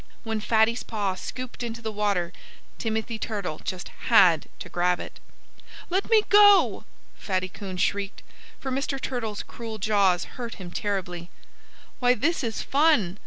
When 0.23 0.39
Fatty's 0.39 0.81
paw 0.81 1.13
scooped 1.13 1.61
into 1.61 1.79
the 1.79 1.91
water 1.91 2.33
Timothy 2.79 3.19
Turtle 3.19 3.59
just 3.63 3.89
had 4.07 4.47
to 4.57 4.67
grab 4.67 4.99
it. 4.99 5.19
"Let 5.91 6.09
me 6.09 6.23
go!" 6.27 6.85
Fatty 7.15 7.47
Coon 7.47 7.77
shrieked, 7.77 8.23
for 8.59 8.71
Mr. 8.71 8.99
Turtle's 8.99 9.43
cruel 9.43 9.77
jaws 9.77 10.23
hurt 10.23 10.55
him 10.55 10.71
terribly. 10.71 11.29
"Why, 11.99 12.15
this 12.15 12.43
is 12.43 12.63
fun!" 12.63 13.19